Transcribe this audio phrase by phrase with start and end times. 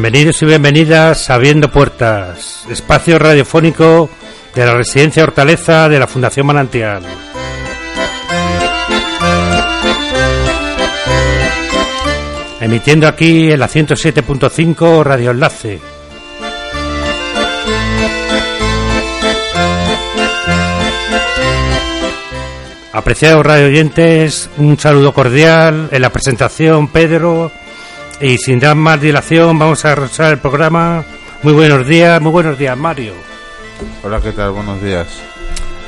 [0.00, 4.08] Bienvenidos y bienvenidas a Abriendo Puertas, espacio radiofónico
[4.54, 7.02] de la Residencia Hortaleza de la Fundación Manantial.
[12.60, 15.80] Emitiendo aquí en la 107.5 Radio Enlace.
[22.92, 27.50] Apreciados radio oyentes, un saludo cordial en la presentación Pedro
[28.20, 31.04] y sin dar más dilación, vamos a arrasar el programa.
[31.42, 33.12] Muy buenos días, muy buenos días, Mario.
[34.02, 34.50] Hola, ¿qué tal?
[34.50, 35.06] Buenos días.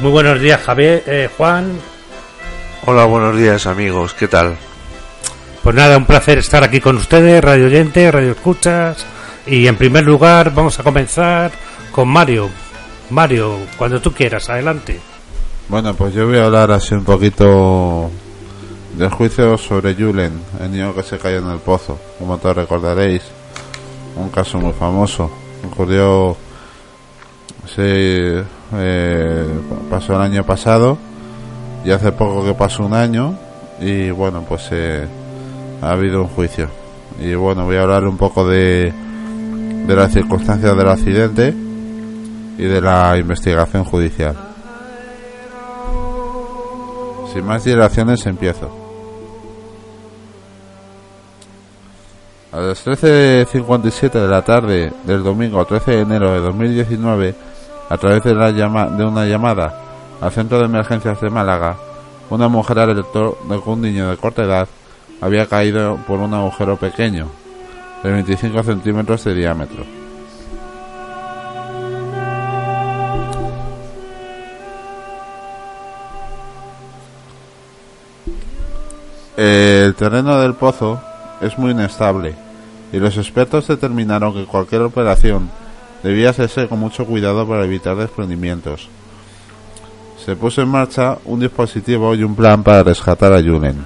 [0.01, 1.79] Muy buenos días, Javier, eh, Juan.
[2.87, 4.15] Hola, buenos días, amigos.
[4.15, 4.57] ¿Qué tal?
[5.63, 9.05] Pues nada, un placer estar aquí con ustedes, radio oyentes, radio escuchas.
[9.47, 11.51] Y en primer lugar, vamos a comenzar
[11.91, 12.49] con Mario.
[13.11, 15.01] Mario, cuando tú quieras, adelante.
[15.69, 18.11] Bueno, pues yo voy a hablar así un poquito
[18.97, 23.23] del juicio sobre Julen, el niño que se cayó en el pozo, como todos recordaréis,
[24.17, 25.31] un caso muy famoso,
[25.67, 26.37] ocurrió,
[27.75, 28.43] se
[28.75, 29.47] eh,
[29.89, 30.99] pasó el año pasado
[31.85, 33.35] y hace poco que pasó un año
[33.81, 35.07] y bueno, pues eh,
[35.81, 36.69] ha habido un juicio
[37.21, 38.93] y bueno, voy a hablar un poco de,
[39.87, 41.55] de las circunstancias del accidente
[42.59, 44.37] y de la investigación judicial.
[47.33, 48.80] Sin más dilaciones empiezo.
[52.53, 57.35] A las 13.57 de la tarde del domingo 13 de enero de 2019,
[57.89, 59.73] a través de, la llama de una llamada
[60.21, 61.77] al Centro de Emergencias de Málaga,
[62.29, 64.69] una mujer alertó de que un niño de corta edad
[65.21, 67.29] había caído por un agujero pequeño,
[68.03, 69.85] de 25 centímetros de diámetro.
[79.37, 81.01] El terreno del pozo
[81.41, 82.35] es muy inestable
[82.93, 85.51] y los expertos determinaron que cualquier operación
[86.03, 88.89] debía hacerse con mucho cuidado para evitar desprendimientos.
[90.25, 93.85] Se puso en marcha un dispositivo y un plan para rescatar a Julen,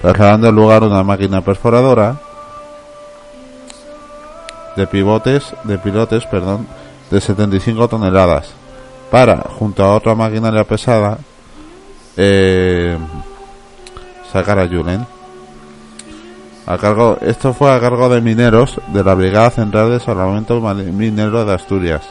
[0.00, 2.18] trasladando al lugar una máquina perforadora
[4.76, 6.66] de pivotes, de pilotes, perdón,
[7.10, 8.52] de 75 toneladas,
[9.10, 11.18] para, junto a otra máquina pesada,
[12.16, 12.96] eh,
[14.32, 15.19] sacar a Julen.
[16.66, 21.44] A cargo, esto fue a cargo de mineros de la Brigada Central de Salvamento Minero
[21.44, 22.02] de Asturias.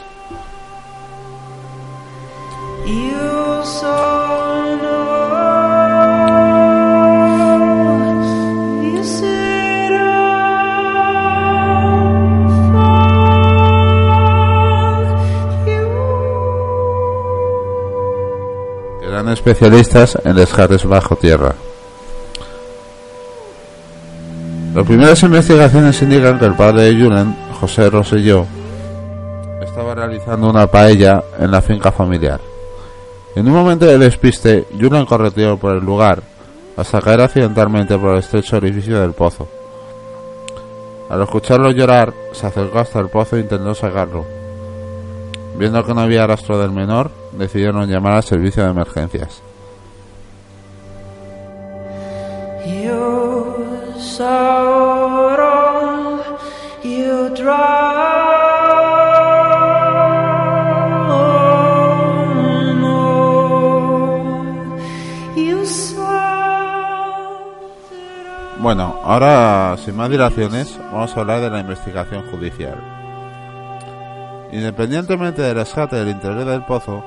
[19.02, 21.54] Eran especialistas en descartes bajo tierra.
[24.80, 28.46] Las primeras investigaciones indican que el padre de Julen, José Rosselló,
[29.60, 32.40] estaba realizando una paella en la finca familiar.
[33.36, 36.22] En un momento de despiste, Julen correteó por el lugar
[36.78, 39.46] hasta caer accidentalmente por el estrecho orificio del pozo.
[41.10, 44.24] Al escucharlo llorar, se acercó hasta el pozo e intentó sacarlo.
[45.58, 49.42] Viendo que no había rastro del menor, decidieron llamar al servicio de emergencias.
[68.58, 72.76] Bueno, ahora sin más dilaciones vamos a hablar de la investigación judicial.
[74.52, 77.02] Independientemente del rescate del interior del pozo,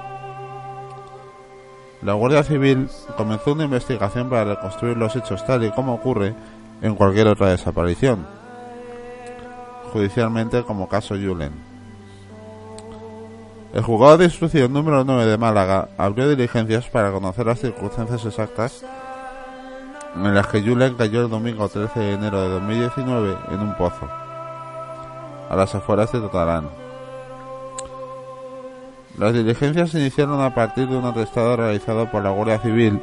[2.01, 6.33] la Guardia Civil comenzó una investigación para reconstruir los hechos tal y como ocurre
[6.83, 8.27] en cualquier otra desaparición,
[9.93, 11.53] judicialmente como caso Julen.
[13.73, 18.83] El juzgado de instrucción número 9 de Málaga abrió diligencias para conocer las circunstancias exactas
[20.13, 24.07] en las que Julen cayó el domingo 13 de enero de 2019 en un pozo,
[25.49, 26.69] a las afueras de Totarán.
[29.17, 32.99] Las diligencias se iniciaron a partir de un atestado realizado por la Guardia Civil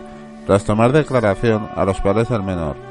[0.46, 2.89] tras tomar declaración a los padres del menor.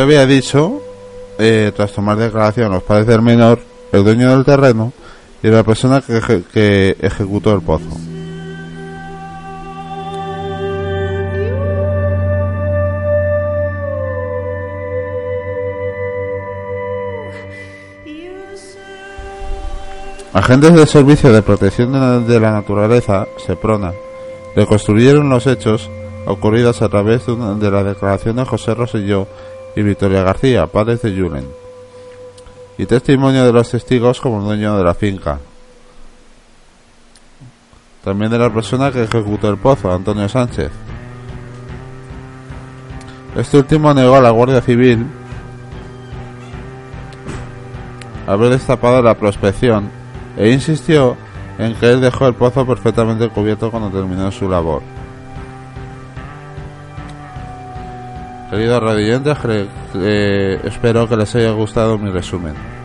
[0.00, 0.80] Ya había dicho,
[1.38, 3.60] eh, tras tomar declaración los padres del menor,
[3.92, 4.94] el dueño del terreno
[5.42, 7.84] y la persona que, eje- que ejecutó el pozo.
[20.32, 23.92] Agentes del Servicio de Protección de la, Naturaleza, SEPRONA,
[24.54, 25.90] reconstruyeron los hechos
[26.26, 29.26] ocurridos a través de, una- de la declaración de José Roselló
[29.76, 31.46] y Victoria García, padres de Julen,
[32.78, 35.38] y testimonio de los testigos como dueño de la finca.
[38.04, 40.70] También de la persona que ejecutó el pozo, Antonio Sánchez.
[43.36, 45.06] Este último negó a la Guardia Civil
[48.26, 49.90] haber destapado la prospección
[50.36, 51.16] e insistió
[51.58, 54.82] en que él dejó el pozo perfectamente cubierto cuando terminó su labor.
[58.50, 59.38] Queridos radioyentes,
[59.94, 62.79] eh, espero que les haya gustado mi resumen.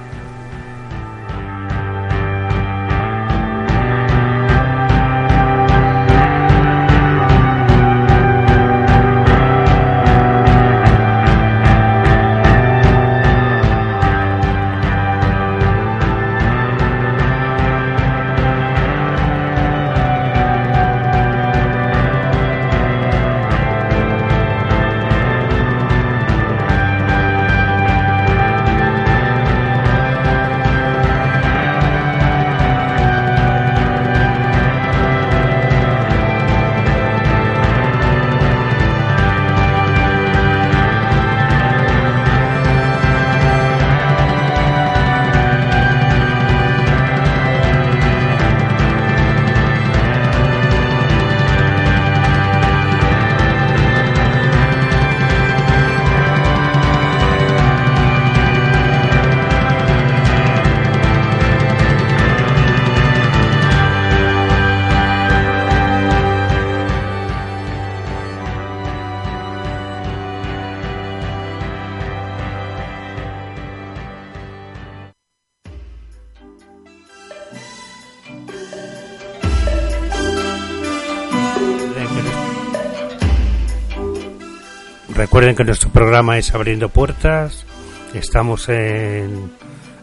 [85.16, 87.66] Recuerden que nuestro programa es Abriendo Puertas.
[88.14, 89.50] Estamos en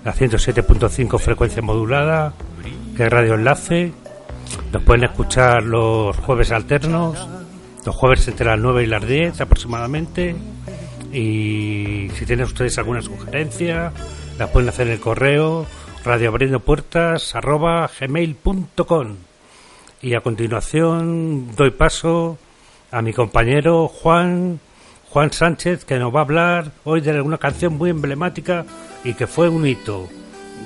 [0.07, 2.33] la 107.5 frecuencia modulada,
[2.97, 3.93] que es Radio Enlace.
[4.73, 7.29] Nos pueden escuchar los jueves alternos,
[7.85, 10.35] los jueves entre las 9 y las 10 aproximadamente.
[11.13, 13.93] Y si tienen ustedes alguna sugerencia,
[14.39, 15.67] la pueden hacer en el correo
[16.07, 19.17] radioabriendopuertas arroba gmail.com.
[20.01, 22.39] Y a continuación doy paso
[22.91, 24.59] a mi compañero Juan
[25.13, 28.65] Juan Sánchez que nos va a hablar hoy de una canción muy emblemática
[29.05, 30.09] y que fue un hito.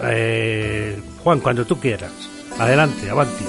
[0.04, 2.12] Eh, Juan, cuando tú quieras.
[2.56, 3.44] Adelante, avanti.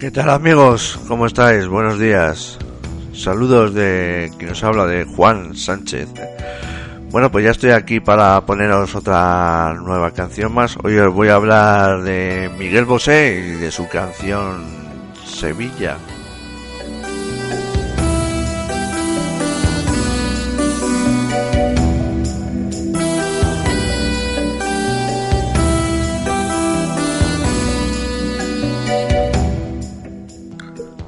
[0.00, 0.98] ¿Qué tal amigos?
[1.06, 1.68] ¿Cómo estáis?
[1.68, 2.58] Buenos días.
[3.12, 6.08] Saludos de quien nos habla de Juan Sánchez.
[7.14, 10.76] Bueno, pues ya estoy aquí para poneros otra nueva canción más.
[10.82, 14.64] Hoy os voy a hablar de Miguel Bosé y de su canción
[15.24, 15.96] Sevilla.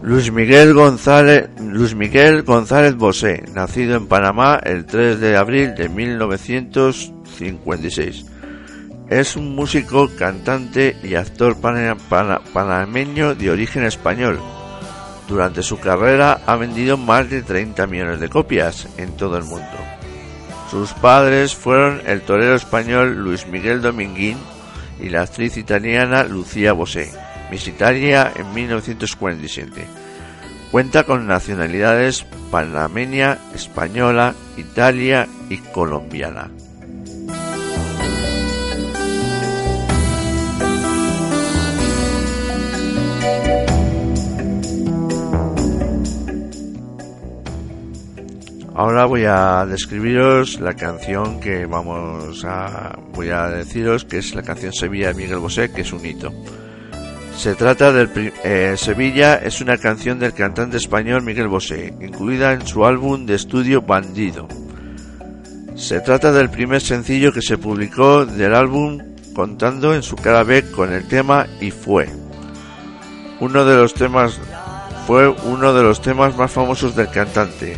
[0.07, 5.89] Luis Miguel González, Luis Miguel González Bosé, nacido en Panamá el 3 de abril de
[5.89, 8.25] 1956.
[9.11, 14.39] Es un músico, cantante y actor pana- pana- panameño de origen español.
[15.29, 19.67] Durante su carrera ha vendido más de 30 millones de copias en todo el mundo.
[20.71, 24.39] Sus padres fueron el torero español Luis Miguel Dominguín
[25.01, 27.11] y la actriz italiana Lucía Bosé,
[27.51, 29.87] visitaria en 1947.
[30.71, 36.51] Cuenta con nacionalidades panameña, española, italia y colombiana.
[48.75, 54.43] Ahora voy a describiros la canción que vamos a voy a deciros que es la
[54.43, 56.31] canción Sevilla de Miguel Bosé, que es un hito.
[57.37, 62.67] Se trata del eh, Sevilla es una canción del cantante español Miguel Bosé, incluida en
[62.67, 64.49] su álbum de estudio Bandido.
[65.77, 68.99] Se trata del primer sencillo que se publicó del álbum
[69.35, 72.09] contando en su cara B con el tema Y fue.
[73.41, 74.41] Uno de los temas
[75.07, 77.77] fue uno de los temas más famosos del cantante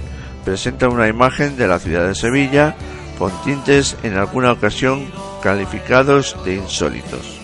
[0.48, 2.74] presenta una imagen de la ciudad de Sevilla
[3.18, 5.06] con tintes en alguna ocasión
[5.42, 7.37] calificados de insólitos.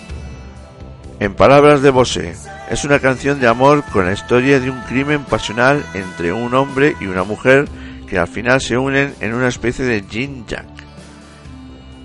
[1.25, 2.35] En palabras de Bosé,
[2.69, 6.97] es una canción de amor con la historia de un crimen pasional entre un hombre
[7.01, 7.67] y una mujer
[8.07, 10.67] que al final se unen en una especie de yin yang.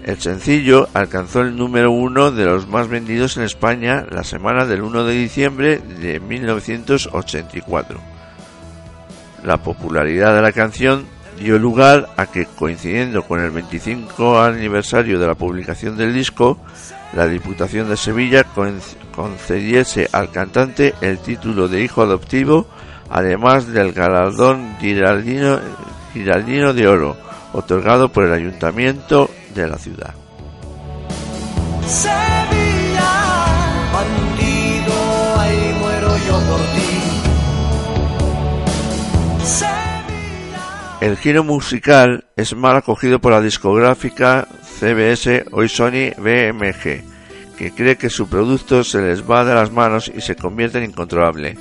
[0.05, 4.83] El sencillo alcanzó el número uno de los más vendidos en España la semana del
[4.83, 7.99] 1 de diciembre de 1984
[9.43, 11.05] la popularidad de la canción
[11.39, 16.59] dio lugar a que, coincidiendo con el 25 aniversario de la publicación del disco,
[17.13, 18.43] la Diputación de Sevilla
[19.19, 22.67] concediese al cantante el título de hijo adoptivo,
[23.09, 25.59] además del galardón Giraldino,
[26.13, 27.17] Giraldino de Oro,
[27.51, 30.13] otorgado por el Ayuntamiento de la ciudad.
[31.85, 33.11] Sevilla,
[33.91, 34.93] bandido,
[35.37, 36.99] ahí muero yo por ti.
[41.01, 44.47] El giro musical es mal acogido por la discográfica
[44.79, 47.18] CBS, hoy Sony BMG,
[47.59, 50.85] que cree que su producto se les va de las manos y se convierte en
[50.85, 51.57] incontrolable.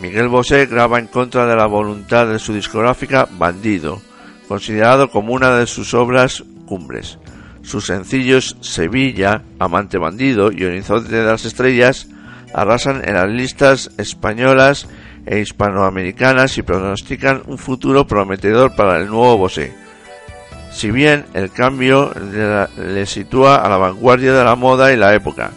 [0.00, 4.00] Miguel Bosé graba en contra de la voluntad de su discográfica Bandido,
[4.46, 7.18] considerado como una de sus obras cumbres.
[7.62, 12.06] Sus sencillos Sevilla, Amante Bandido y Horizonte de las Estrellas
[12.54, 14.86] arrasan en las listas españolas
[15.26, 19.81] e hispanoamericanas y pronostican un futuro prometedor para el nuevo Bosé.
[20.72, 22.12] Si bien el cambio
[22.76, 25.50] le sitúa a la vanguardia de la moda y la época,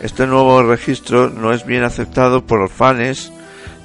[0.00, 3.30] este nuevo registro no es bien aceptado por los fans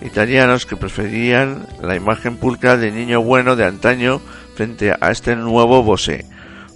[0.02, 4.22] italianos que preferían la imagen pulcra de niño bueno de antaño
[4.56, 6.26] frente a este nuevo Bosé,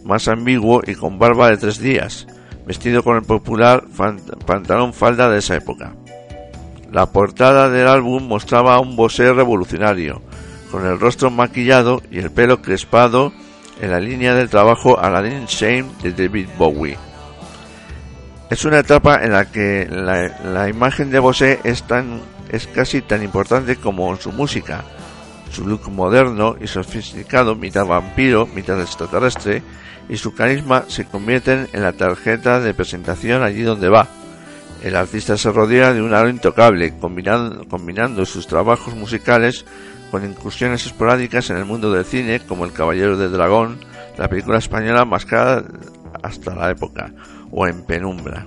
[0.04, 2.28] más ambiguo y con barba de tres días,
[2.68, 3.86] vestido con el popular
[4.46, 5.94] pantalón falda de esa época.
[6.92, 10.22] La portada del álbum mostraba a un Bosé revolucionario,
[10.72, 13.34] con el rostro maquillado y el pelo crespado
[13.82, 16.98] en la línea del trabajo Aladdin Shame de David Bowie.
[18.50, 23.24] Es una etapa en la que la, imagen de Bosé es, tan, es casi tan
[23.24, 24.84] importante como su música.
[25.52, 29.64] Su look moderno y sofisticado, mitad vampiro, mitad extraterrestre,
[30.10, 34.08] y su carisma se convierten en la tarjeta de presentación allí donde va,
[34.84, 39.66] el artista se rodea de un aro intocable, combinando, combinando sus trabajos musicales
[40.14, 43.80] con incursiones esporádicas en el mundo del cine, como El Caballero del Dragón,
[44.16, 45.64] la película española más cara
[46.22, 47.12] hasta la época,
[47.50, 48.46] o En Penumbra.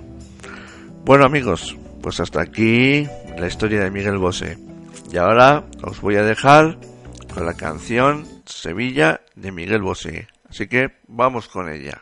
[1.03, 3.05] Bueno amigos, pues hasta aquí
[3.37, 4.57] la historia de Miguel Bosé.
[5.11, 6.77] Y ahora os voy a dejar
[7.33, 10.29] con la canción Sevilla de Miguel Bosé.
[10.49, 12.01] Así que vamos con ella.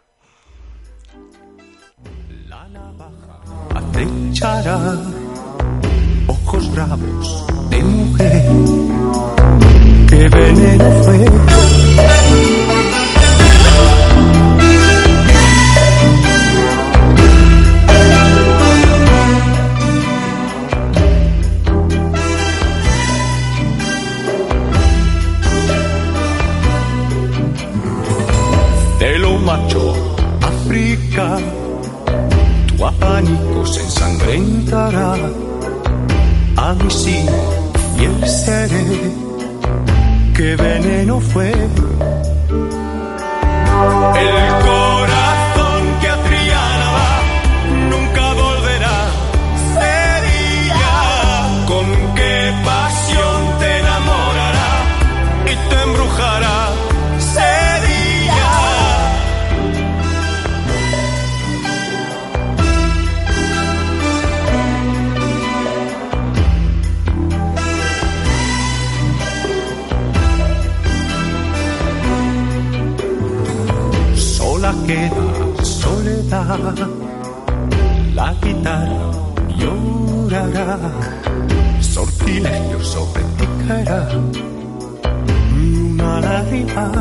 [3.73, 4.95] acechará
[6.27, 8.84] ojos bravos de mujer
[10.15, 11.17] que veneno fue.
[28.99, 29.93] De lo macho
[30.41, 31.37] África
[32.67, 35.15] tu pánico se ensangrentará.
[36.57, 37.25] A mí sí,
[37.95, 38.85] fiel seré,
[40.35, 41.51] que veneno fue.
[44.17, 44.64] El
[74.87, 76.87] queda soledad,
[78.13, 79.11] la guitarra
[79.57, 80.79] llorará
[81.81, 84.09] sortilegio sobre ti caerá
[85.55, 86.91] una lágrima,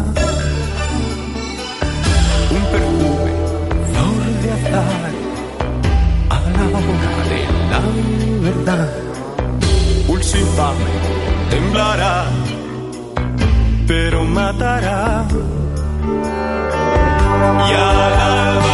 [2.57, 3.33] un perfume,
[3.89, 5.13] flor de azar,
[6.31, 7.41] a la hora de
[7.71, 7.81] la
[8.47, 8.91] verdad.
[10.07, 10.91] Pulso infame
[11.51, 12.27] temblará,
[13.87, 15.27] pero matará.
[17.45, 18.74] Y al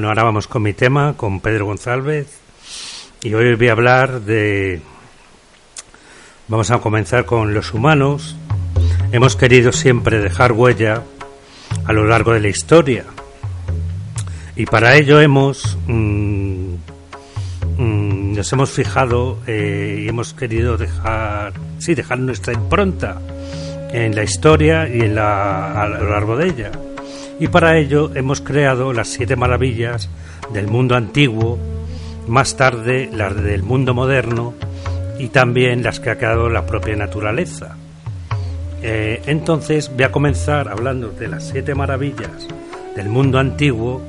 [0.00, 2.26] Bueno, ahora vamos con mi tema, con Pedro González.
[3.22, 4.80] Y hoy voy a hablar de...
[6.48, 8.34] Vamos a comenzar con los humanos.
[9.12, 11.02] Hemos querido siempre dejar huella
[11.84, 13.04] a lo largo de la historia.
[14.56, 15.76] Y para ello hemos...
[15.86, 16.76] mm,
[17.76, 21.52] mm, nos hemos fijado eh, y hemos querido dejar...
[21.76, 23.20] Sí, dejar nuestra impronta
[23.92, 26.70] en la historia y en la, a lo largo de ella.
[27.40, 30.10] Y para ello hemos creado las siete maravillas
[30.52, 31.58] del mundo antiguo,
[32.28, 34.52] más tarde las del mundo moderno
[35.18, 37.76] y también las que ha creado la propia naturaleza.
[38.82, 42.46] Eh, entonces voy a comenzar hablando de las siete maravillas
[42.94, 44.02] del mundo antiguo,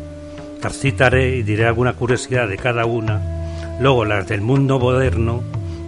[0.61, 5.41] las citaré y diré alguna curiosidad de cada una, luego las del mundo moderno,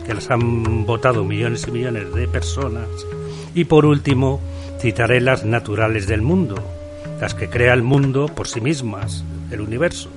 [0.05, 2.87] que las han votado millones y millones de personas,
[3.53, 4.39] y por último
[4.79, 6.55] citaré las naturales del mundo,
[7.19, 10.09] las que crea el mundo por sí mismas, el universo.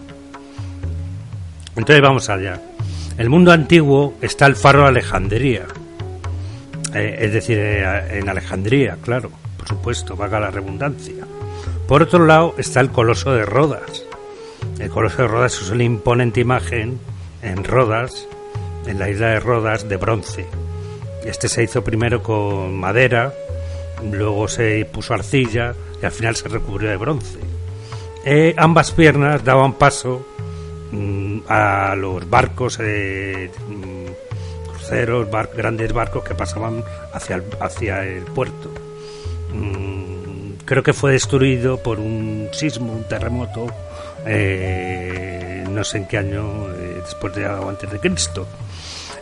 [1.77, 2.61] Entonces vamos allá.
[3.19, 5.67] El mundo antiguo está el faro de Alejandría,
[6.95, 11.27] eh, es decir, eh, en Alejandría, claro, por supuesto, vaga la redundancia.
[11.87, 14.05] Por otro lado está el coloso de Rodas.
[14.79, 16.99] El coloso de Rodas es una imponente imagen
[17.43, 18.27] en Rodas,
[18.87, 20.47] en la isla de Rodas, de bronce.
[21.25, 23.33] Este se hizo primero con madera,
[24.03, 27.39] luego se puso arcilla y al final se recubrió de bronce.
[28.25, 30.27] Eh, ambas piernas daban paso
[30.93, 36.83] mm, a los barcos, eh, mm, cruceros, grandes barcos que pasaban
[37.13, 38.71] hacia el, hacia el puerto.
[39.53, 43.67] Mm, creo que fue destruido por un sismo, un terremoto,
[44.27, 48.47] eh, no sé en qué año, eh, después de o antes de Cristo.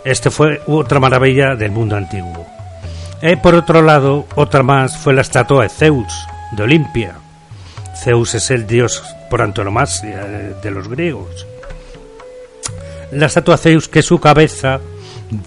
[0.04, 2.46] Este fue otra maravilla del mundo antiguo.
[3.26, 6.12] Eh, por otro lado, otra más fue la estatua de Zeus,
[6.52, 7.14] de Olimpia.
[7.96, 10.24] Zeus es el dios por antonomasia
[10.62, 11.46] de los griegos.
[13.12, 14.78] La estatua de Zeus, que su cabeza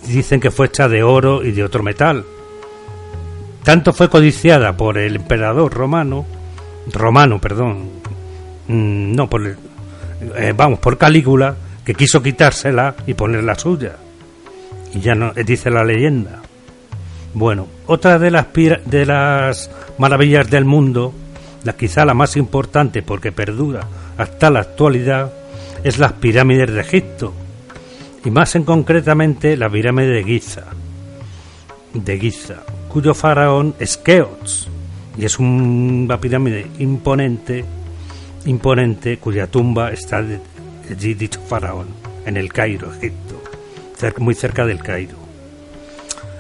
[0.08, 2.26] dicen que fue hecha de oro y de otro metal.
[3.64, 6.26] Tanto fue codiciada por el emperador romano,
[6.92, 7.90] romano, perdón,
[8.68, 9.58] mm, no por, el-
[10.38, 13.98] eh, vamos, por Calígula, que quiso quitársela y poner la suya.
[14.96, 16.42] Y ya no, eh, dice la leyenda.
[17.40, 19.70] Bueno, otra de las, de las
[20.00, 21.14] maravillas del mundo,
[21.64, 23.82] la quizá la más importante porque perdura
[24.18, 25.32] hasta la actualidad,
[25.84, 27.34] es las pirámides de Egipto,
[28.26, 30.64] y más en concretamente la pirámide de Giza,
[31.94, 34.68] de Giza, cuyo faraón es Keops,
[35.16, 37.64] y es un- una pirámide imponente,
[38.48, 40.18] imponente, cuya tumba está
[40.90, 41.86] allí dicho faraón,
[42.26, 43.40] en el Cairo, Egipto,
[44.18, 45.27] muy cerca del Cairo.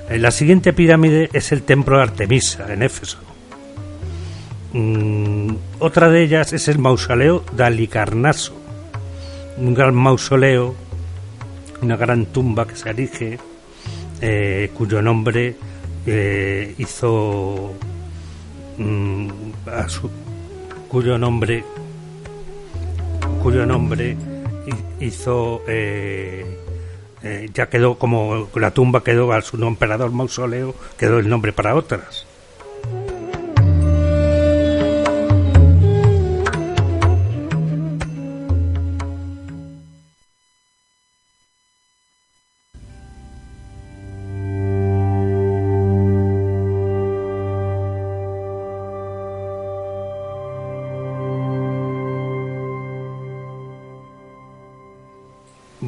[0.09, 3.17] Eh, La siguiente pirámide es el templo de Artemisa, en Éfeso.
[4.73, 8.53] Mm, otra de ellas es el mausoleo de Alicarnaso,
[9.57, 10.75] un gran mausoleo,
[11.81, 13.39] una gran tumba que se erige,
[14.21, 15.55] eh, cuyo nombre
[16.05, 17.73] eh, hizo,
[18.77, 19.27] mm,
[20.89, 21.63] cuyo nombre,
[23.41, 24.15] cuyo nombre
[24.99, 25.61] hi- hizo,
[27.27, 31.75] eh, ya quedó como la tumba quedó a su emperador mausoleo, quedó el nombre para
[31.75, 32.26] otras.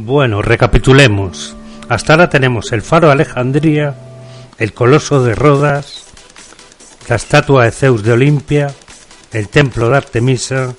[0.10, 1.56] Bueno, recapitulemos.
[1.88, 3.94] Hasta ahora tenemos el faro de Alejandría,
[4.58, 6.06] el coloso de Rodas,
[7.08, 8.74] la estatua de Zeus de Olimpia,
[9.32, 10.74] el templo de Artemisa,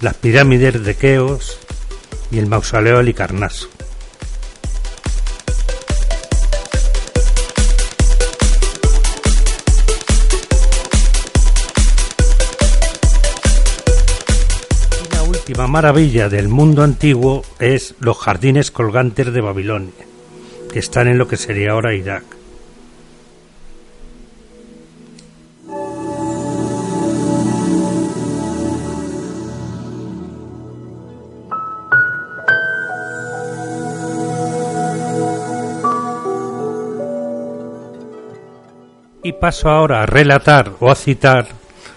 [0.00, 1.58] las pirámides de Keos
[2.30, 3.68] y el mausoleo de Halicarnaso.
[15.70, 19.92] Maravilla del mundo antiguo es los jardines colgantes de Babilonia,
[20.72, 22.24] que están en lo que sería ahora Irak.
[39.22, 41.46] Y paso ahora a relatar o a citar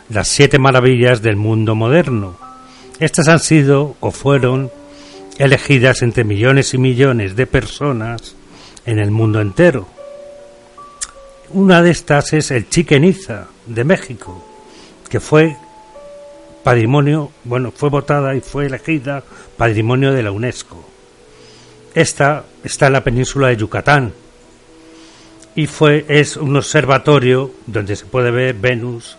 [0.10, 2.43] las siete maravillas del mundo moderno.
[3.00, 4.72] Estas han sido o fueron
[5.38, 8.36] elegidas entre millones y millones de personas
[8.86, 9.88] en el mundo entero.
[11.50, 14.46] Una de estas es el Chichen Itza de México,
[15.10, 15.56] que fue
[16.64, 19.24] patrimonio, bueno, fue votada y fue elegida
[19.58, 20.84] patrimonio de la UNESCO.
[21.94, 24.14] Esta está en la península de Yucatán
[25.56, 29.18] y fue es un observatorio donde se puede ver Venus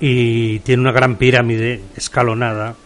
[0.00, 2.76] y tiene una gran pirámide escalonada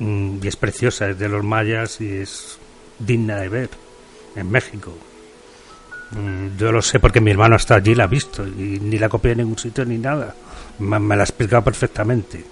[0.00, 2.58] y es preciosa, es de los mayas y es
[2.98, 3.70] digna de ver
[4.36, 4.92] en México.
[6.10, 9.08] Mm, Yo lo sé porque mi hermano hasta allí la ha visto y ni la
[9.08, 10.34] copié en ningún sitio ni nada.
[10.78, 12.44] Me, me la ha explicado perfectamente.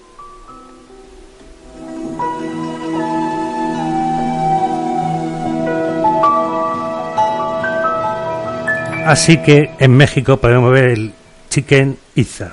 [9.05, 11.13] Así que en México podemos ver el
[11.49, 12.51] Chicken Itza,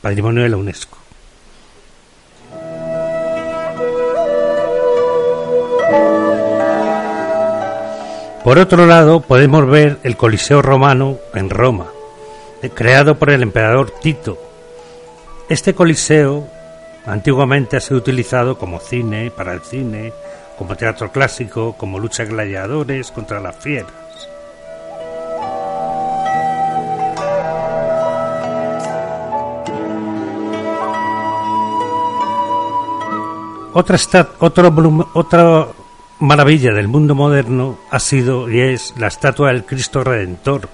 [0.00, 0.98] patrimonio de la UNESCO.
[8.44, 11.86] Por otro lado, podemos ver el Coliseo romano en Roma,
[12.74, 14.38] creado por el emperador Tito.
[15.48, 16.46] Este Coliseo
[17.06, 20.12] antiguamente ha sido utilizado como cine, para el cine,
[20.58, 23.90] como teatro clásico, como lucha gladiadores contra las fieras.
[33.72, 33.96] Otra,
[34.38, 35.74] otro
[36.24, 40.70] maravilla del mundo moderno ha sido y es la estatua del Cristo Redentor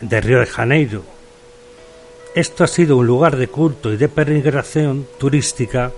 [0.00, 1.04] de Río de Janeiro.
[2.34, 5.92] Esto ha sido un lugar de culto y de peregrinación turística.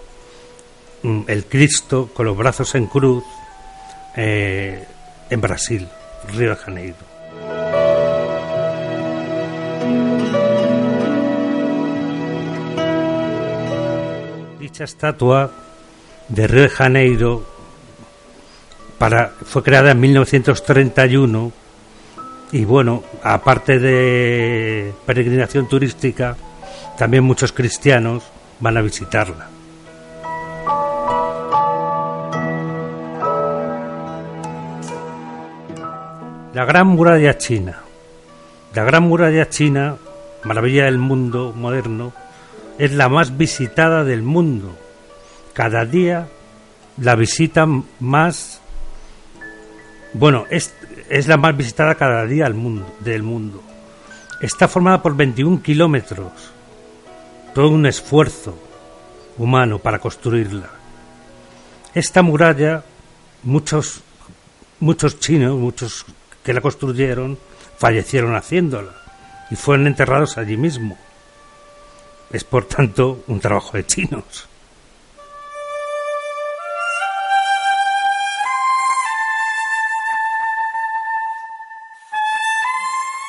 [1.03, 3.23] mm, El Cristo con los brazos en cruz
[4.17, 4.85] eh,
[5.31, 5.89] en Brasil,
[6.35, 6.97] Río de Janeiro.
[14.59, 15.53] Dicha estatua
[16.29, 17.56] de Río de Janeiro
[18.99, 21.53] para, fue creada en 1931
[22.53, 26.37] y bueno, aparte de peregrinación turística,
[26.97, 28.25] también muchos cristianos
[28.61, 29.49] van a visitarla.
[36.55, 37.81] La Gran Muralla China.
[38.75, 39.97] La Gran Muralla China,
[40.45, 42.15] maravilla del mundo moderno,
[42.79, 44.75] es la más visitada del mundo.
[45.53, 46.29] Cada día
[46.97, 48.63] la visitan más.
[50.19, 50.73] Bueno, es,
[51.11, 53.63] es la más visitada cada día al mundo, del mundo.
[54.41, 56.33] Está formada por 21 kilómetros.
[57.55, 58.59] Todo un esfuerzo
[59.37, 60.71] humano para construirla.
[61.93, 62.83] Esta muralla,
[63.43, 64.01] muchos,
[64.81, 66.07] muchos chinos, muchos
[66.43, 67.39] que la construyeron,
[67.77, 68.93] fallecieron haciéndola
[69.51, 70.97] y fueron enterrados allí mismo.
[72.33, 74.49] Es por tanto un trabajo de chinos.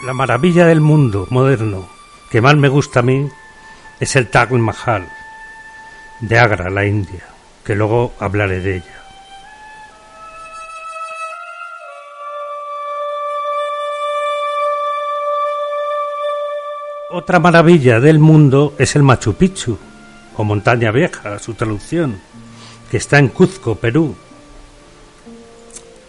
[0.07, 1.85] La maravilla del mundo moderno
[2.29, 3.27] que más me gusta a mí
[3.99, 5.05] es el Taj Mahal
[6.21, 7.25] de Agra, la India,
[7.65, 9.03] que luego hablaré de ella.
[17.11, 19.77] Otra maravilla del mundo es el Machu Picchu,
[20.37, 22.21] o Montaña Vieja, su traducción,
[22.89, 24.15] que está en Cuzco, Perú.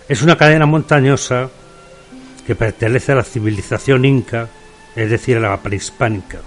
[0.09, 1.51] Es una cadena montañosa
[2.49, 4.49] que pertenece a la civilización inca,
[4.97, 6.39] es decir, a la prehispánica.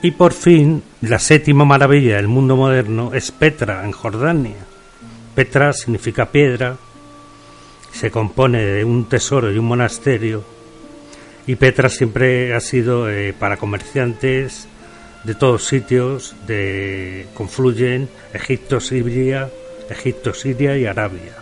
[0.00, 4.64] Y por fin, la séptima maravilla del mundo moderno es Petra, en Jordania.
[5.34, 6.78] Petra significa piedra,
[7.92, 10.42] se compone de un tesoro y un monasterio,
[11.46, 14.66] y Petra siempre ha sido eh, para comerciantes
[15.24, 19.50] de todos sitios, de, confluyen Egipto, Siria,
[19.88, 21.36] Egipto, Siria y Arabia.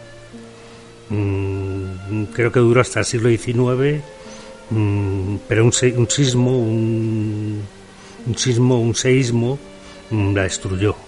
[1.11, 4.03] Mm, creo que duró hasta el siglo XIX,
[4.71, 7.63] mm, pero un, un sismo, un,
[8.27, 9.59] un sismo, un seísmo
[10.11, 11.08] mm, la destruyó.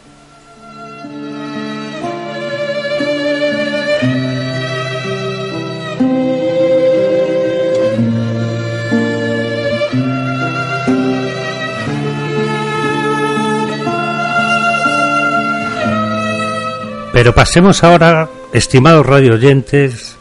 [17.20, 20.16] Pero pasemos ahora, estimados radio oyentes,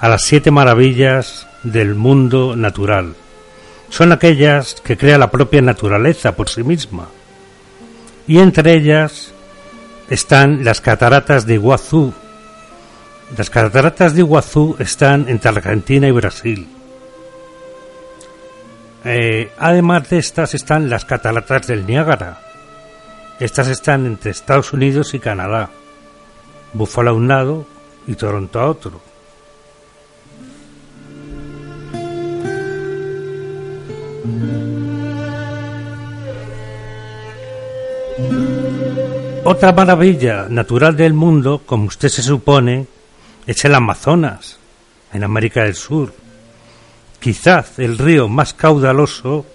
[0.00, 3.14] a las siete maravillas del mundo natural.
[3.88, 7.08] Son aquellas que crea la propia naturaleza por sí misma.
[8.26, 9.32] Y entre ellas
[10.10, 12.12] están las cataratas de Iguazú.
[13.34, 16.68] Las cataratas de Iguazú están entre Argentina y Brasil.
[19.06, 22.42] Eh, además de estas están las cataratas del Niágara.
[23.40, 25.70] Estas están entre Estados Unidos y Canadá.
[26.72, 27.66] Buffalo a un lado
[28.06, 29.00] y Toronto a otro.
[39.48, 42.86] Otra maravilla natural del mundo, como usted se supone,
[43.46, 44.58] es el Amazonas,
[45.12, 46.12] en América del Sur.
[47.20, 49.46] Quizás el río más caudaloso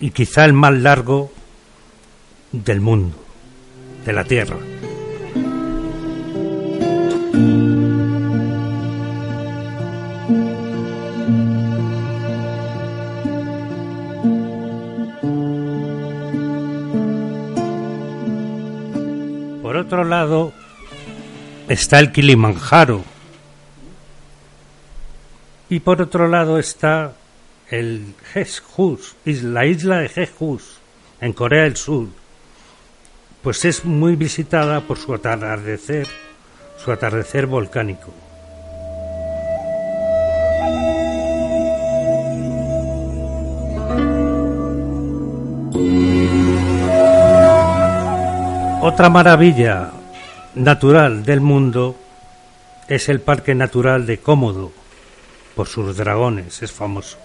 [0.00, 1.32] y quizá el más largo
[2.50, 3.16] del mundo,
[4.04, 4.73] de la Tierra.
[19.62, 20.52] Por otro lado,
[21.68, 23.04] está el Kilimanjaro.
[25.68, 27.12] Y por otro lado está
[27.68, 30.58] el Jeju, la isla de Jeju,
[31.20, 32.08] en Corea del Sur.
[33.42, 36.06] Pues es muy visitada por su atardecer,
[36.82, 38.23] su atardecer volcánico.
[48.86, 49.92] Otra maravilla
[50.54, 51.96] natural del mundo
[52.86, 54.72] es el Parque Natural de Cómodo,
[55.54, 57.16] por sus dragones, es famoso.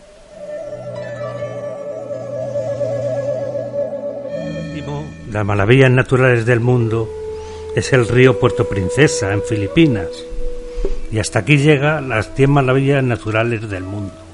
[5.29, 7.09] Las maravillas naturales del mundo
[7.75, 10.07] es el río Puerto Princesa, en Filipinas.
[11.11, 14.28] Y hasta aquí llega las 10 maravillas naturales del mundo.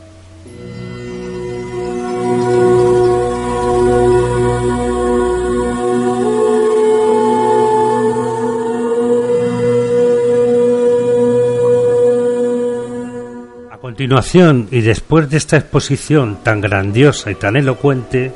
[13.95, 18.33] Continuación, y después de esta exposición tan grandiosa y tan elocuente,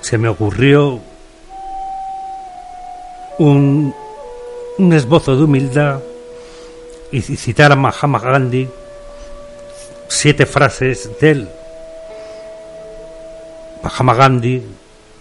[0.00, 0.98] se me ocurrió
[3.36, 3.94] un,
[4.78, 6.00] un esbozo de humildad
[7.12, 8.70] y citar a Mahatma Gandhi
[10.08, 11.48] siete frases de él.
[13.82, 14.62] Mahatma Gandhi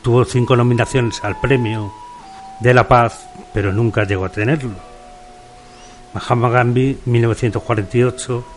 [0.02, 1.92] tuvo cinco nominaciones al premio
[2.62, 4.72] de la paz, pero nunca llegó a tenerlo.
[6.14, 8.55] Mahatma Gandhi, 1948,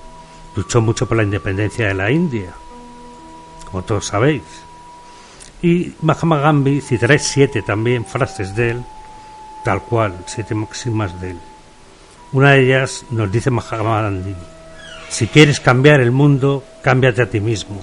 [0.58, 2.52] luchó mucho por la independencia de la India,
[3.64, 4.42] como todos sabéis.
[5.62, 8.84] Y Mahatma Gandhi, citaré siete también frases de él,
[9.64, 11.38] tal cual, siete máximas de él.
[12.32, 14.34] Una de ellas nos dice Mahatma Gandhi,
[15.08, 17.80] si quieres cambiar el mundo, cámbiate a ti mismo.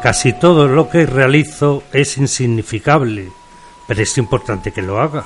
[0.00, 3.30] Casi todo lo que realizo es insignificable,
[3.88, 5.24] pero es importante que lo haga.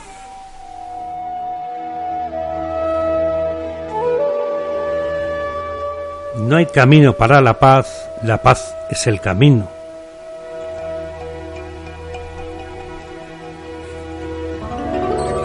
[6.38, 9.68] No hay camino para la paz, la paz es el camino.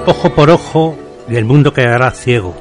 [0.06, 0.98] Ojo por ojo
[1.30, 2.61] y el mundo quedará ciego.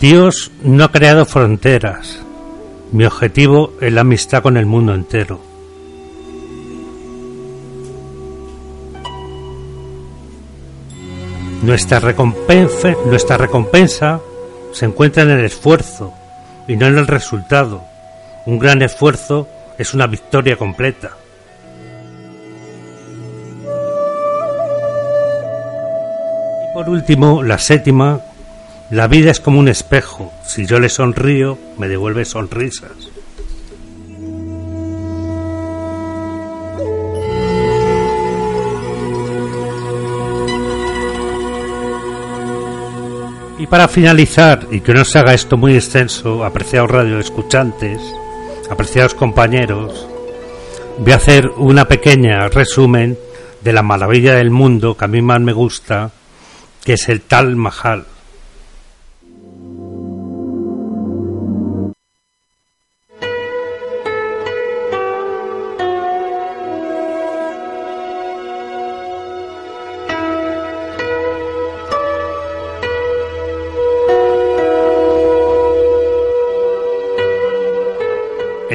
[0.00, 2.20] Dios no ha creado fronteras.
[2.92, 5.40] Mi objetivo es la amistad con el mundo entero.
[11.62, 14.20] Nuestra recompensa, nuestra recompensa
[14.72, 16.14] se encuentra en el esfuerzo
[16.68, 17.82] y no en el resultado.
[18.46, 21.10] Un gran esfuerzo es una victoria completa.
[26.62, 28.20] Y por último, la séptima,
[28.90, 30.32] la vida es como un espejo.
[30.46, 32.92] Si yo le sonrío, me devuelve sonrisas.
[43.58, 48.00] Y para finalizar, y que no se haga esto muy extenso, apreciados radio escuchantes,
[48.70, 50.08] apreciados compañeros,
[50.98, 53.18] voy a hacer una pequeña resumen
[53.60, 56.12] de la maravilla del mundo que a mí más me gusta,
[56.84, 58.06] que es el Tal Mahal.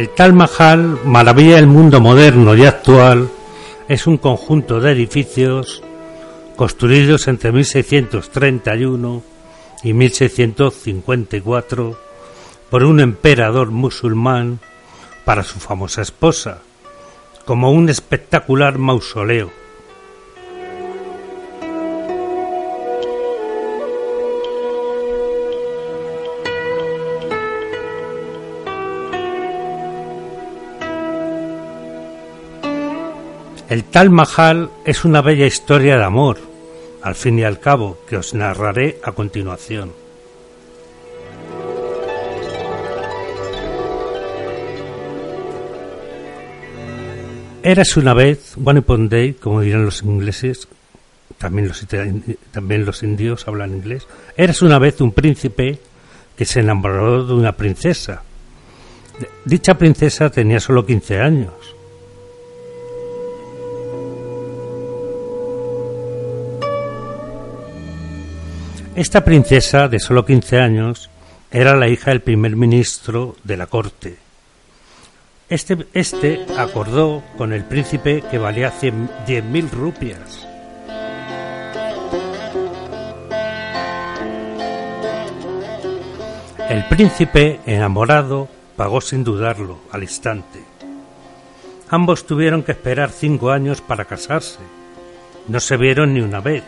[0.04, 3.30] El Tal Mahal, maravilla del mundo moderno y actual,
[3.88, 5.82] es un conjunto de edificios
[6.58, 9.24] construidos entre 1631
[9.82, 11.98] y 1654
[12.70, 14.60] por un emperador musulmán
[15.24, 16.58] para su famosa esposa,
[17.46, 19.63] como un espectacular mausoleo.
[33.74, 36.38] El Tal Mahal es una bella historia de amor,
[37.02, 39.92] al fin y al cabo, que os narraré a continuación.
[47.64, 50.68] Eras una vez, One Upon Day, como dirán los ingleses,
[51.40, 51.84] también los,
[52.52, 54.08] también los indios hablan inglés,
[54.38, 55.80] eras una vez un príncipe
[56.38, 58.22] que se enamoró de una princesa.
[59.46, 61.73] Dicha princesa tenía solo 15 años.
[68.96, 71.10] Esta princesa, de solo 15 años,
[71.50, 74.18] era la hija del primer ministro de la corte.
[75.50, 80.48] Este, este acordó con el príncipe que valía 100 10.000 rupias.
[86.70, 90.60] El príncipe, enamorado, pagó sin dudarlo al instante.
[91.90, 94.60] Ambos tuvieron que esperar cinco años para casarse.
[95.48, 96.64] No se vieron ni una vez.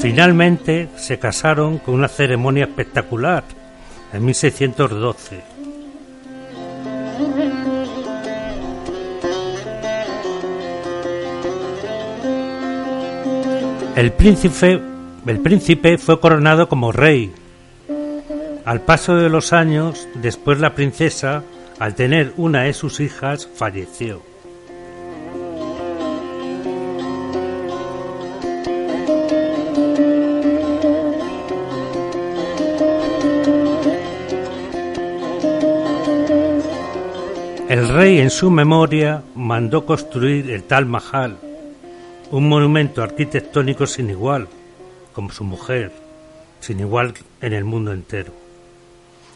[0.00, 3.42] Finalmente se casaron con una ceremonia espectacular
[4.12, 5.42] en 1612.
[13.96, 14.80] El príncipe,
[15.26, 17.32] el príncipe fue coronado como rey.
[18.64, 21.42] Al paso de los años, después la princesa,
[21.80, 24.22] al tener una de sus hijas, falleció.
[37.68, 41.36] El rey en su memoria mandó construir el Tal Mahal,
[42.30, 44.48] un monumento arquitectónico sin igual,
[45.12, 45.92] como su mujer,
[46.60, 47.12] sin igual
[47.42, 48.32] en el mundo entero.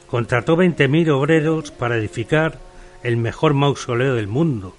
[0.07, 2.59] contrató 20.000 obreros para edificar
[3.03, 4.75] el mejor mausoleo del mundo.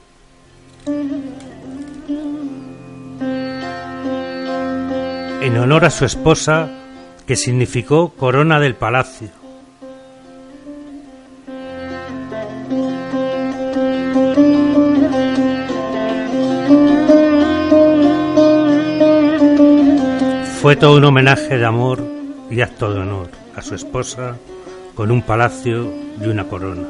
[5.42, 6.72] En honor a su esposa,
[7.28, 9.43] que significó corona del palacio.
[20.74, 22.04] Fue todo un homenaje de amor
[22.50, 24.38] y acto de honor a su esposa
[24.96, 26.88] con un palacio y una corona.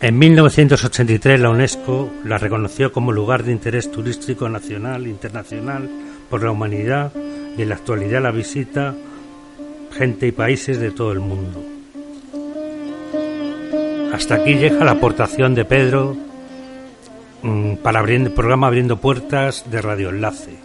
[0.00, 5.90] En 1983 la UNESCO la reconoció como lugar de interés turístico nacional e internacional
[6.30, 7.10] por la humanidad
[7.58, 8.94] y en la actualidad la visita
[9.90, 11.71] gente y países de todo el mundo.
[14.12, 16.16] Hasta aquí llega la aportación de Pedro
[17.42, 20.58] mm, para abrir el programa Abriendo Puertas de Radio Enlace.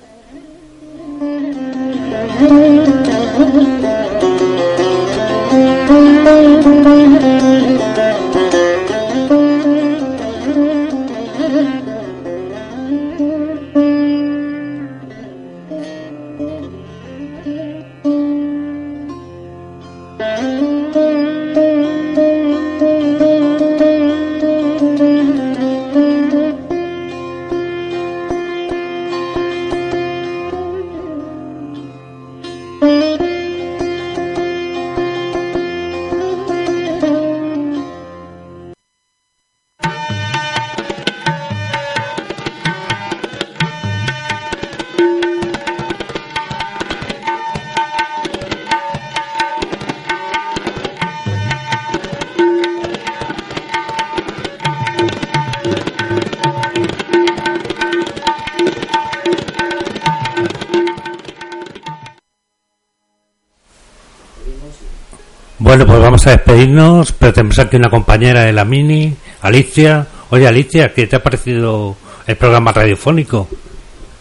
[66.57, 70.07] Despedirnos, pero tenemos aquí una compañera de la Mini, Alicia.
[70.31, 71.95] Oye, Alicia, ¿qué te ha parecido
[72.25, 73.47] el programa radiofónico?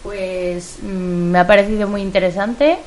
[0.03, 2.77] Pues mm, me ha parecido muy interesante.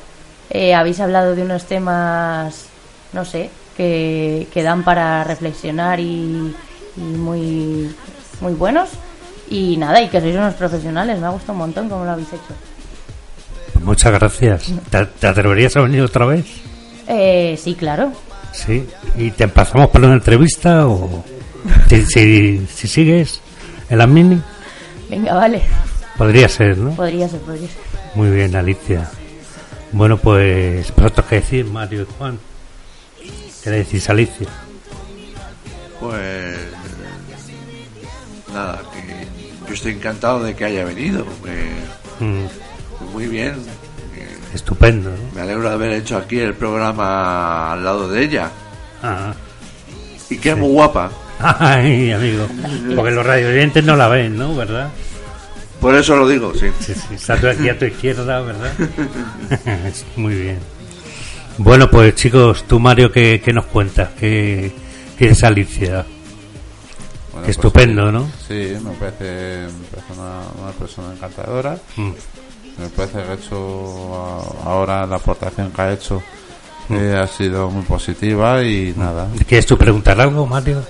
[0.49, 2.67] Eh, habéis hablado de unos temas,
[3.11, 6.55] no sé, que, que dan para reflexionar y,
[6.95, 7.93] y muy,
[8.39, 8.89] muy buenos.
[9.49, 11.19] Y nada, y que sois unos profesionales.
[11.19, 12.55] Me ha gustado un montón cómo lo habéis hecho.
[13.83, 14.71] Muchas gracias.
[14.89, 16.45] ¿Te, te atreverías a venir otra vez?
[17.07, 18.13] Eh, sí, claro.
[18.51, 18.87] Sí.
[19.15, 21.23] ¿Y te empezamos para una entrevista o
[21.89, 23.39] si, si, si sigues
[23.89, 24.41] en la Mini?
[25.09, 25.61] Venga, vale.
[26.17, 26.91] Podría ser, ¿no?
[26.95, 27.77] Podría ser, podría ser.
[28.15, 29.09] Muy bien, Alicia.
[29.93, 32.39] Bueno, pues, ¿vosotros qué decir, Mario y Juan?
[33.63, 34.47] ¿Qué le decís, Alicia?
[35.99, 36.57] Pues
[38.53, 39.27] nada, que
[39.67, 41.25] yo estoy encantado de que haya venido.
[41.43, 42.45] que- Mm,
[43.13, 43.55] muy bien.
[44.53, 45.35] Estupendo, ¿no?
[45.35, 48.49] me alegro de haber hecho aquí el programa al lado de ella.
[49.01, 49.33] Ah.
[50.29, 51.11] Y que es muy guapa.
[51.39, 52.47] Ay, amigo.
[52.95, 54.55] Porque los radioyentes no la ven, ¿no?
[54.55, 54.89] ¿Verdad?
[55.79, 56.67] Por eso lo digo, sí.
[56.79, 57.15] Sí, sí.
[57.15, 58.71] Está tú aquí a tu izquierda, ¿verdad?
[60.15, 60.59] Muy bien.
[61.57, 64.09] Bueno, pues chicos, tú, Mario, ¿qué, qué nos cuentas?
[64.19, 64.71] ¿Qué,
[65.17, 66.05] qué es Alicia?
[67.31, 68.29] Bueno, Qué estupendo, ¿no?
[68.47, 71.77] Sí, me parece, me parece una, una persona encantadora.
[71.95, 72.11] Mm,
[72.77, 76.21] Me parece que ha hecho ahora la aportación que ha hecho
[76.89, 76.95] Mm.
[76.95, 79.27] eh, ha sido muy positiva y nada.
[79.47, 80.83] ¿Quieres tú preguntar algo, Mario?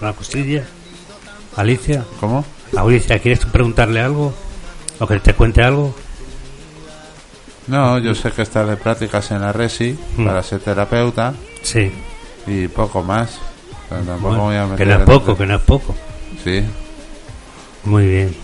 [0.00, 0.64] ¿Una cosilla?
[1.56, 2.04] ¿Alicia?
[2.20, 2.44] ¿Cómo?
[2.76, 4.34] Alicia, ¿quieres tú preguntarle algo?
[4.98, 5.94] ¿O que te cuente algo?
[7.68, 10.26] No, yo sé que está de prácticas en la RESI Mm.
[10.26, 11.32] para ser terapeuta
[11.62, 11.90] Sí.
[12.46, 13.38] y poco más.
[13.88, 15.94] Pero tampoco Bueno, voy a que meter no es poco, que no es poco.
[16.44, 16.62] Sí,
[17.84, 18.36] Muy bien.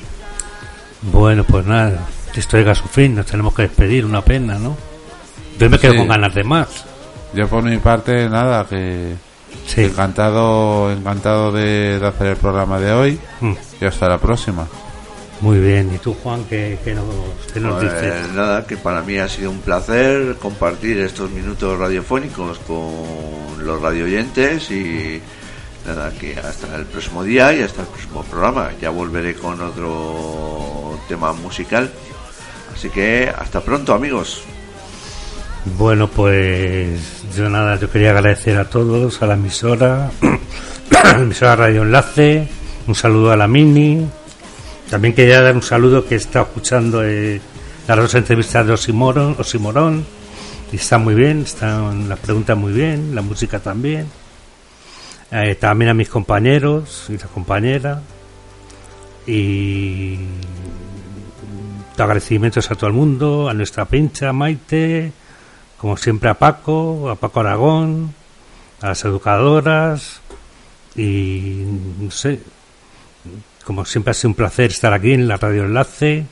[1.02, 2.06] Bueno, pues nada,
[2.40, 4.76] esto llega a su fin, nos tenemos que despedir, una pena, ¿no?
[5.58, 5.98] Yo me quedo Sí.
[5.98, 6.84] con ganas de más.
[7.34, 9.14] yo por mi parte nada, que
[9.66, 9.82] Sí.
[9.84, 14.66] encantado, encantado de, de hacer el programa de hoy Mm, y hasta la próxima.
[15.40, 15.92] Muy bien.
[15.94, 17.04] ¿Y tú, Juan, qué, qué nos,
[17.52, 18.28] qué nos Pues dices?
[18.34, 24.70] nada, que para mí ha sido un placer compartir estos minutos radiofónicos con los radioyentes
[24.70, 25.20] y
[25.86, 28.70] nada, que hasta el próximo día y hasta el próximo programa.
[28.80, 31.90] Ya volveré con otro tema musical.
[32.74, 34.44] Así que hasta pronto amigos.
[35.78, 41.54] Bueno, pues yo nada, yo quería agradecer a todos, a la emisora, a la emisora
[41.54, 42.48] Radio Enlace,
[42.86, 44.08] un saludo a la Mini.
[44.90, 47.40] También quería dar un saludo que estado escuchando eh,
[47.86, 50.04] las dos entrevistas de Osimorón, Osimorón
[50.72, 54.06] y está muy bien, están las preguntas muy bien, la música también.
[55.30, 58.02] Eh, también a mis compañeros y la compañera.
[59.26, 60.18] Y
[61.96, 65.12] Agradecimientos a todo el mundo, a nuestra pincha, Maite,
[65.78, 68.14] como siempre a Paco, a Paco Aragón,
[68.80, 70.20] a las educadoras
[70.96, 71.64] y
[71.98, 72.40] no sé,
[73.64, 76.26] como siempre ha sido un placer estar aquí en la Radio Enlace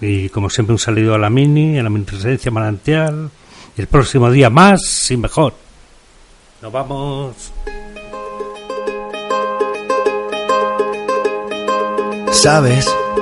[0.00, 3.30] y como siempre un saludo a la Mini, a la Mini Presencia Manantial
[3.76, 5.54] y el próximo día más y mejor.
[6.62, 7.52] Nos vamos.
[12.32, 12.88] Sabes,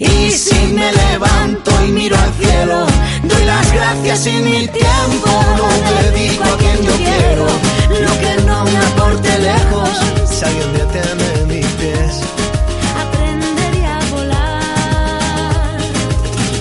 [0.00, 2.86] Y si me levanto y miro al cielo,
[3.22, 5.68] doy las gracias y mi tiempo lo
[6.02, 7.46] dedico a quien yo quiero.
[8.00, 9.90] Lo que no me aporte lejos,
[10.24, 12.20] si alguien detiene mis pies.
[12.98, 15.78] Aprenderé a volar.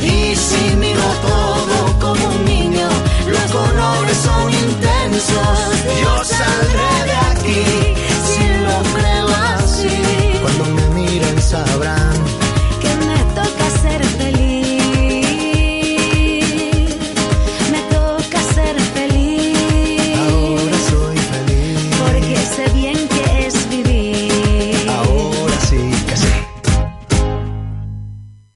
[0.04, 2.90] Y si miro todo como un niño,
[3.26, 5.80] los colores son intensos.